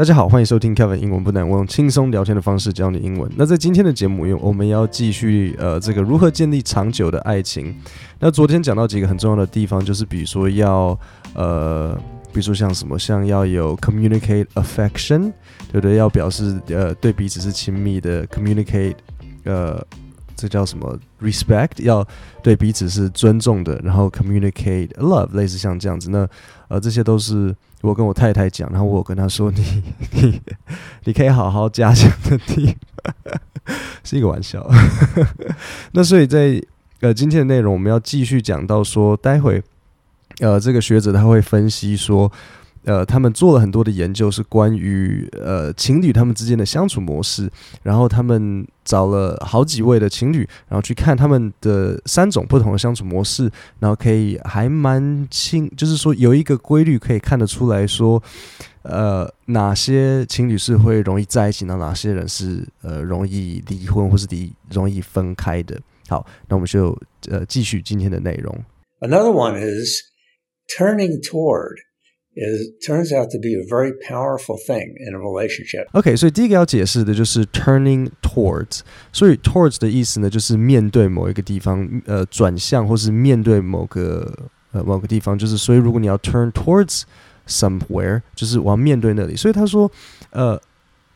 [0.00, 1.46] 大家好，欢迎收听 Kevin 英文不难。
[1.46, 3.30] 我用轻松聊天的方式教你英文。
[3.36, 7.76] 那在今天的节目，我们要继续呃，这个如何建立长久的爱情。
[8.18, 10.98] 那昨天讲到几个很重要的地方，就是比如说要
[11.34, 11.94] 呃，
[12.32, 15.30] 比如说像什么，像要有 communicate affection，
[15.70, 15.96] 对不对？
[15.96, 18.94] 要表示呃对彼此是亲密的 communicate，
[19.44, 19.86] 呃，
[20.36, 21.82] 这叫什么 respect？
[21.82, 22.06] 要
[22.42, 26.10] 对彼此是尊重的，然后 communicate love，类似像这样子。
[26.10, 26.28] 那
[26.68, 27.54] 呃，这些都是。
[27.82, 30.38] 我跟我太太讲，然后我跟她说你：“你
[31.04, 32.76] 你可以好好加强的听，
[34.04, 34.70] 是一个玩笑。
[35.92, 36.62] ”那所以在
[37.00, 39.62] 呃今天的内容，我们要继续讲到说，待会
[40.40, 42.30] 呃这个学者他会分析说。
[42.84, 47.50] 呃，他们做了很多的研究，是关于呃情侣他们之间的相处模式。
[47.82, 58.22] 然后他们找了好几位的情侣，然后去看他们的三种不同的相处模式，然后可以还蛮清，就是说有一个规律可以看得出来说，
[58.82, 65.78] 呃，哪些情侣是会容易在一起，那哪些人是呃容易离婚或是离容易分开的。
[66.08, 68.58] 好，那我们就呃继续今天的内容。
[69.00, 70.00] Another one is
[70.78, 71.76] turning toward.
[72.39, 75.87] It turns out to be a very powerful thing in a relationship.
[75.93, 78.81] OK，所以第一个要解释的就是 turning towards。
[79.13, 85.39] 所以 towards 的意思呢，就是面对某一个地方，呃，转向或是面对某个呃某个地方。
[85.39, 87.03] 就是所以如果你要 turn towards
[87.47, 89.37] somewhere，就是我要面对那里。
[89.37, 89.89] 所以他说，
[90.31, 90.61] 呃，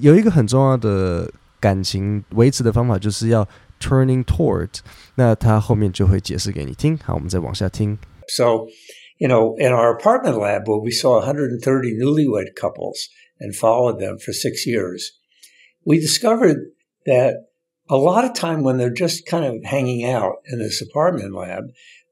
[0.00, 3.46] 有一个很重要的感情维持的方法，就是要
[3.78, 4.70] turning toward。
[5.16, 6.96] 那他后面就会解释给你听。
[7.04, 7.98] 好，我们再往下听。
[8.28, 8.66] So.
[9.18, 14.18] You know, in our apartment lab where we saw 130 newlywed couples and followed them
[14.18, 15.12] for six years,
[15.84, 16.58] we discovered
[17.06, 17.34] that
[17.88, 21.64] a lot of time when they're just kind of hanging out in this apartment lab,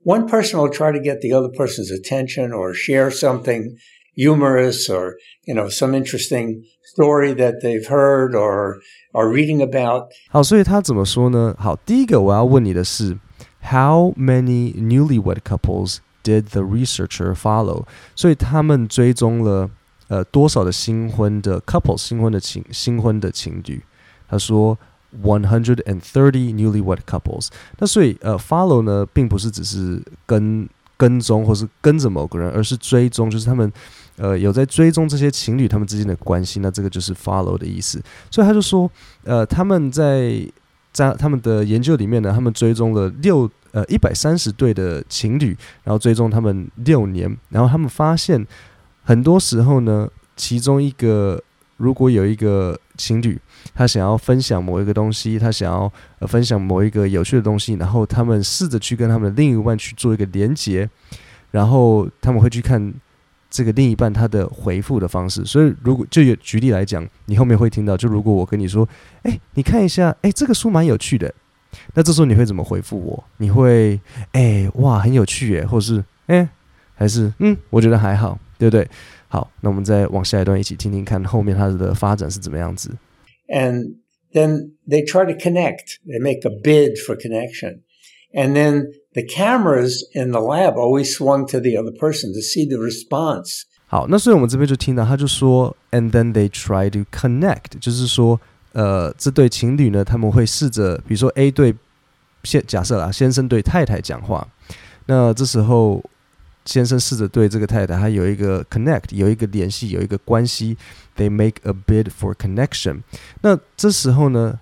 [0.02, 3.76] one person will try to get the other person's attention or share something
[4.14, 8.80] humorous or, you know, some interesting story that they've heard or
[9.14, 10.08] are reading about.
[10.30, 11.54] 好，所以他怎么说呢？
[11.58, 13.18] 好，第一个我要问你的是，
[13.62, 17.85] How many newlywed couples Did the researcher follow？
[18.15, 19.69] 所以他们追踪了
[20.07, 23.79] 呃多少的新婚的 couple 新婚的情新婚的情侣？
[24.27, 24.75] 他说
[25.21, 27.49] one hundred and thirty newlywed couples。
[27.77, 33.71] 那所以呃 follow 呢，并不是只是跟跟踪或是跟着某个人，而是追踪，就是他们
[34.17, 36.59] 呃有在追踪这些情侣他们之间的关系。
[36.59, 38.01] 那这个就是 follow 的意思。
[38.31, 38.89] 所以他就说
[39.25, 40.41] 呃他们在
[40.95, 43.51] 在他们的研究里面呢，他们追踪了六。
[43.75, 45.47] 呃，一百三十对的情侣，
[45.83, 48.47] 然后追踪他们六年，然后他们发现，
[49.03, 51.43] 很多时候呢，其中一个
[51.75, 53.37] 如果有一个情侣，
[53.73, 60.89] 他想要分享某一个东西，他想要呃分享某一个有趣的东西，然后他们试着去跟他们的另一半去做一个连接，
[61.51, 62.93] 然后他们会去看
[63.55, 65.45] 这个另一半他的回复的方式。
[65.45, 68.87] 所以，如果就有举例来讲，你后面会听到，就如果我跟你说，
[69.23, 71.33] 哎，你看一下，哎，这个书蛮有趣的。
[71.93, 73.23] 那这时候你会怎么回复我？
[73.37, 73.97] 你会
[74.33, 76.47] 哎、哇很有趣耶，或是哎、
[76.93, 78.85] 还是嗯我觉得还好，对不对？
[79.29, 82.91] 好，那我们再往下一段一起听听看后面它的发展是怎么样子。
[83.47, 83.95] And
[84.33, 85.99] then they try to connect.
[86.05, 87.81] They make a bid for connection.
[88.33, 92.67] And then the cameras in the lab always swung to the other person to see
[92.67, 93.63] the response.
[93.87, 98.39] 好，那所以我们这边就听到他就说，and then they try to connect，就是说。
[98.77, 101.73] 呃，这对情侣呢，他们会试着，比如说 A 对
[102.43, 104.45] 先假设啦，先生对太太讲话，
[105.05, 106.03] 那这时候
[106.65, 110.75] 先生试着对这个太太，他有一个 connect，有一个联系，有一个关系
[111.15, 113.01] ，they make a bid for connection。
[113.41, 114.59] 那这时候呢，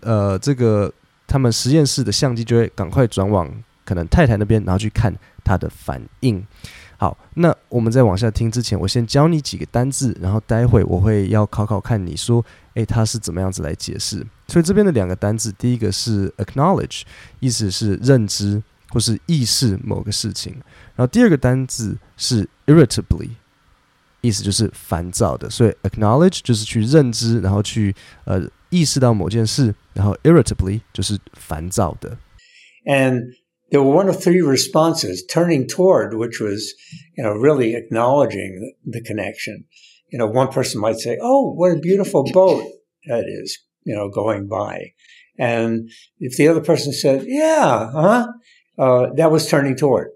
[0.00, 0.90] 呃，这个
[1.28, 3.48] 他们实验室的相机就会赶快转往
[3.84, 6.44] 可能太太那边，然后去看他的反应。
[6.96, 12.44] 好，那我们在往下听之前，我先教你几个单字，然后待会我会要考考看你说，
[12.74, 14.26] 诶，他是怎么样子来解释？
[14.48, 17.02] 所以这边的两个单字，第一个是 acknowledge，
[17.38, 20.52] 意思是认知或是意识某个事情，
[20.96, 23.30] 然后第二个单字是 irritably，
[24.20, 25.48] 意思就是烦躁的。
[25.48, 32.17] 所以 acknowledge 就是去认知，然后去呃意识到某件事，然后 irritably 就是烦躁的。
[32.85, 33.21] And
[33.71, 36.73] there were one of three responses turning toward, which was,
[37.15, 39.65] you know, really acknowledging the connection.
[40.11, 42.63] You know, one person might say, Oh, what a beautiful boat
[43.07, 44.93] that is, you know, going by.
[45.39, 45.89] And
[46.19, 48.27] if the other person said, Yeah, huh?
[48.77, 50.09] Uh, that was turning toward.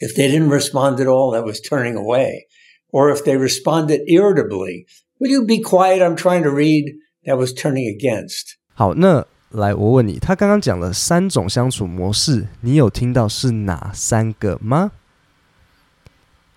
[0.00, 2.46] If they didn't respond at all, that was turning away.
[2.90, 4.86] Or if they responded irritably,
[5.18, 6.02] will you be quiet?
[6.02, 6.94] I'm trying to read.
[7.25, 8.53] That was turning against.
[8.73, 14.91] 好，那来，我问你，他刚刚讲了三种相处模式，你有听到是哪三个吗？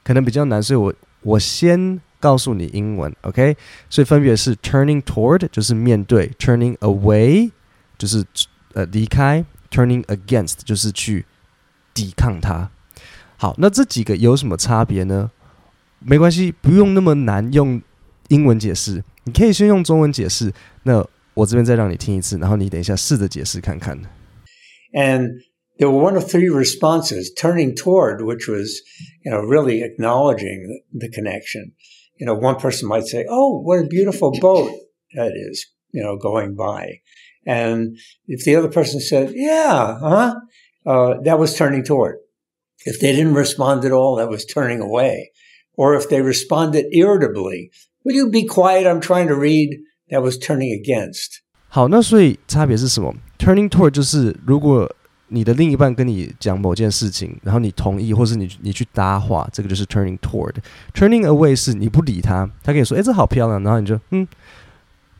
[0.02, 3.56] 可能比较难，所以我我先告诉你英文，OK？
[3.90, 7.50] 所以分别是 turning toward 就是面对，turning away
[7.98, 8.24] 就是
[8.72, 11.26] 呃离开，turning against 就是去
[11.92, 12.70] 抵抗它。
[13.36, 15.30] 好，那这几个有什么差别呢？
[15.98, 17.82] 没关系，不用那么难用
[18.29, 20.53] 英文解释，你可以先用中文解释。
[20.83, 23.99] 那我这边再让你听一次，然后你等一下试着解释看看。
[24.93, 25.29] And
[25.77, 28.81] there were one of three responses turning toward, which was,
[29.23, 31.73] you know, really acknowledging the connection.
[32.17, 34.71] You know, one person might say, Oh, what a beautiful boat
[35.15, 36.99] that is, you know, going by.
[37.45, 37.97] And
[38.27, 40.35] if the other person said, Yeah, huh?
[40.85, 42.17] Uh, that was turning toward.
[42.85, 45.31] If they didn't respond at all, that was turning away.
[45.75, 47.71] Or if they responded irritably,
[48.04, 48.86] Will you be quiet?
[48.86, 49.70] I'm trying to read.
[50.10, 51.40] That was turning against.
[51.68, 54.94] 好，那所以差别是什么？Turning toward 就是如果
[55.28, 60.54] 你的另一半跟你讲某件事情，然后你同意，或是你你去搭话，这个就是 turning toward。
[60.94, 64.28] Turning away 是你不理他，他跟你说：“哎，这好漂亮。”然后你就嗯。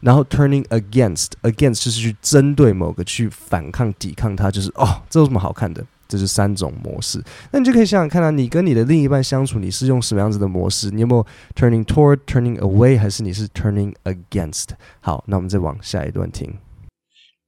[0.01, 5.83] 然后 turning against，against 就是去针对某个，去反抗、抵抗他，就是哦，这有什么好看的？
[6.14, 7.24] 这是三种模式。
[7.52, 10.90] 那你就可以想想看啊，你跟你的另一半相处，你是用什么样子的模式？
[10.90, 14.70] 你有没有 turning toward、turning away，还是你是 turning against？
[15.02, 16.58] 好，那我们再往下一段听。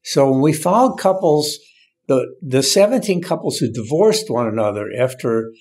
[0.04, 1.58] So when we found couples,
[2.08, 5.52] the the seventeen couples who divorced one another after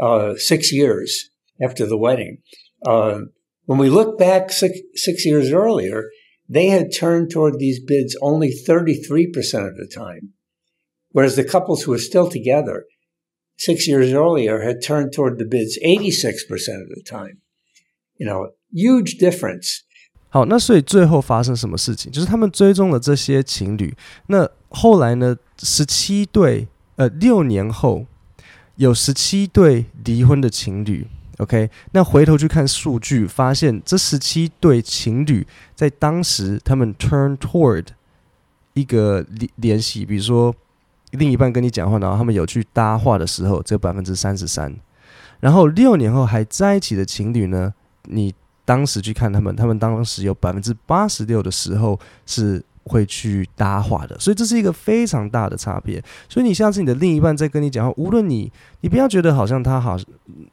[0.00, 2.38] uh, six years after the wedding,
[2.86, 3.20] uh,
[3.66, 6.04] when we look back six six years earlier,
[6.46, 10.34] they had turned toward these bids only thirty three percent of the time.
[11.12, 12.84] Whereas the couples who were still together
[13.56, 17.38] six years earlier had turned toward the bids 86% of the time.
[18.18, 19.80] You know, huge difference.
[20.28, 22.12] 好，那所以最后发生什么事情？
[22.12, 23.94] 就是他们追踪了这些情侣。
[24.26, 25.38] 那后来呢？
[25.58, 28.04] 十七对，呃，六年后
[28.74, 31.06] 有十七对离婚的情侣。
[31.38, 37.86] OK，那回头去看数据，发现这十七对情侣在当时他们 turn toward
[38.74, 40.54] 一个联联系，比如说。
[41.11, 44.73] 另一半跟你讲话，然后他们有去搭话的时候，只有百分之三十三。
[45.39, 47.73] 然后六年后还在一起的情侣呢，
[48.03, 54.15] 你当时去看他们，他们当时有百分之八十六的时候是会去搭话的。
[54.19, 56.01] 所以这是一个非常大的差别。
[56.29, 59.97] 所以你下次你的另一半在跟你讲话，无论你你不要觉得好像他好，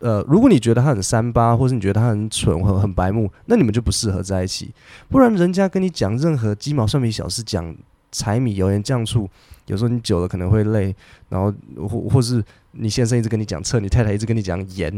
[0.01, 4.73] 呃，如果你觉得他很三八，或是你觉得他很蠢或很白目，那你们就不适合在一起。
[5.11, 7.77] 不然人家跟你讲任何鸡毛蒜皮小事，讲
[8.11, 9.29] 柴米油盐酱醋。
[9.69, 10.95] 有时候你久了可能会累，
[11.29, 11.51] 然后
[11.89, 14.93] 或或是你先生一直跟你讲测，你太太一直跟你讲严，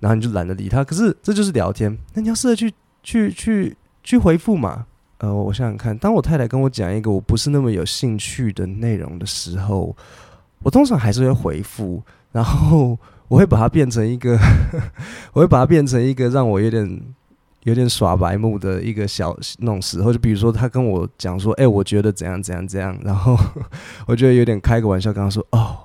[0.00, 0.82] 然后你就懒得理他。
[0.82, 4.86] 可是这就是聊天，那你要试着去去去去回复嘛。
[5.18, 9.96] 呃，我想想看，当我太太跟我讲一个我不是那么有兴趣的内容的时候，
[10.60, 12.98] 我通常还是会回复，然后
[13.28, 14.38] 我会把它变成一个，
[15.32, 17.00] 我会把它变成一个让我有点。
[17.64, 23.36] 有点耍白目的一个小那种时候，就比如说他跟我讲说：“哎、我觉得怎样怎样怎样。”然后
[24.06, 25.76] 我觉得有点开个玩笑，跟他说：“哦，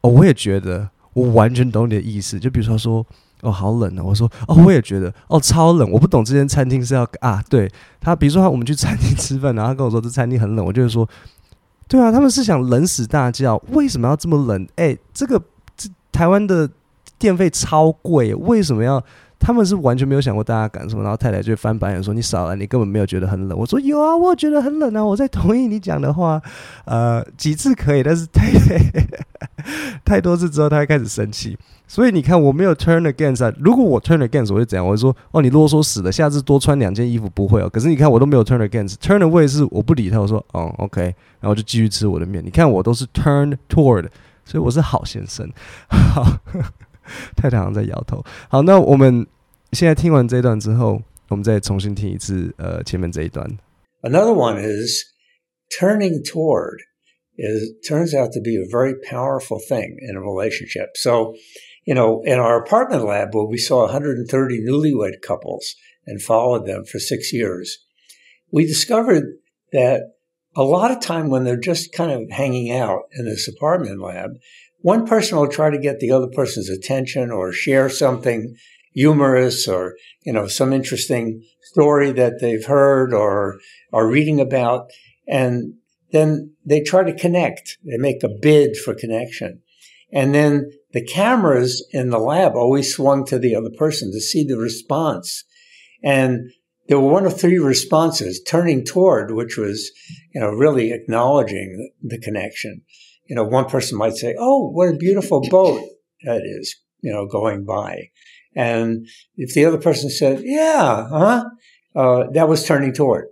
[0.00, 3.06] 哦，我也觉得，我完全懂你的意思。”就比如说他说
[3.42, 7.70] ：“哦，好冷啊！”我说：“哦，我也觉得，哦，超冷。”我不懂这间餐厅是要啊，对
[8.00, 11.08] 他，比如说他我们去餐厅吃饭，然后他跟我说这餐厅很冷，我就会说
[11.86, 14.66] ：“对啊，他们是想冷死大家，为什么要这么冷？
[14.74, 15.40] 哎、这个
[15.76, 16.68] 这台湾的
[17.16, 19.00] 电费超贵，为什么要？”
[19.38, 26.40] 他们是完全没有想过大家感受，然后太太就翻白眼说：“你少了，你根本没有觉得很冷。”我说：“有啊，我觉得很冷啊，我在同意你讲的话。
[26.86, 28.50] ”呃，几次可以，但是太
[30.04, 31.56] 太多次之后，他会开始生气。
[31.88, 33.52] 所以你看，我没有 turn against 啊。
[33.60, 34.84] 如果我 turn against，我会怎样？
[34.84, 41.02] 我会说：“哦，你啰嗦死了，下次多穿两件衣服不会哦。”可是你看，我都没有 turn against，turn away 是我不理他，我说：“哦，OK。”
[41.40, 42.44] 然后就继续吃我的面。
[42.44, 44.08] 你看，我都是 turn toward，
[44.44, 45.48] 所以我是好先生。
[45.88, 46.26] 好。
[47.35, 48.23] 太太好像在摇头。
[48.49, 49.25] 好，那我们
[49.71, 53.47] 现在听完这一段之后，我们再重新听一次呃前面这一段。
[54.01, 55.03] Another one is
[55.79, 56.79] turning toward
[57.37, 60.89] is turns out to be a very powerful thing in a relationship.
[60.95, 61.33] So,
[61.85, 64.27] you know, in our apartment lab where we saw 130
[64.65, 65.75] newlywed couples
[66.05, 67.77] and followed them for six years,
[68.51, 69.23] we discovered
[69.71, 70.01] that
[70.55, 74.31] a lot of time when they're just kind of hanging out in this apartment lab,
[74.86, 78.54] one person will try to get the other person's attention or share something
[78.92, 83.58] humorous or, you know, some interesting story that they've heard or
[83.92, 84.92] are reading about.
[85.26, 85.74] And
[86.12, 87.78] then they try to connect.
[87.84, 89.60] They make a bid for connection.
[90.12, 94.44] And then the cameras in the lab always swung to the other person to see
[94.44, 95.42] the response.
[96.04, 96.52] And
[96.86, 99.90] there were one of three responses turning toward, which was,
[100.32, 102.82] you know, really acknowledging the connection
[103.28, 105.80] you know, one person might say, Oh, what a beautiful boat
[106.24, 108.10] that is, you know, going by.
[108.56, 109.06] And
[109.36, 111.44] if the other person said, yeah, huh?
[111.94, 113.26] Uh, that was turning toward.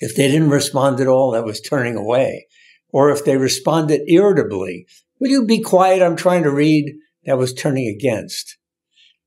[0.00, 2.46] If they didn't respond at all, that was turning away.
[2.90, 4.86] Or if they responded irritably,
[5.18, 6.02] will you be quiet?
[6.02, 6.94] I'm trying to read.
[7.24, 8.56] That was turning against.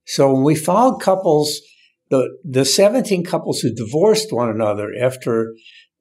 [0.05, 1.61] So when we found couples,
[2.09, 5.53] the, the 17 couples who divorced one another after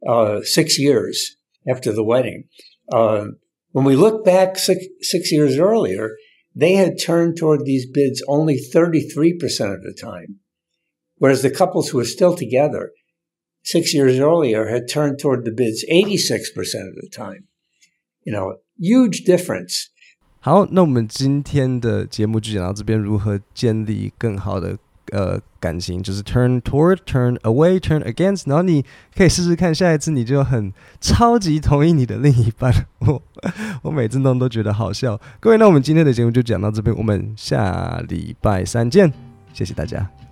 [0.06, 1.37] uh, six years
[1.68, 2.44] after the wedding,
[2.92, 3.26] uh,
[3.74, 6.15] when we look back six, six years earlier,
[6.56, 10.39] they had turned toward these bids only 33% of the time.
[11.18, 12.91] Whereas the couples who were still together
[13.63, 17.48] six years earlier had turned toward the bids 86% of the time.
[18.24, 19.89] You know, huge difference.
[20.41, 24.77] 好，那我们今天的节目就讲到这边，如何建立更好的
[25.12, 28.49] 呃感情，就是 turn toward, turn away, turn against。
[28.49, 28.84] 然后你
[29.16, 32.73] 可以试试看，下一次你就很超级同意你的另一半。
[33.00, 33.23] 我
[33.82, 35.20] 我每次弄都觉得好笑。
[35.40, 39.12] 各位，那我们今天的节目就讲到这边，我们下礼拜三见，
[39.52, 40.24] 谢谢大家。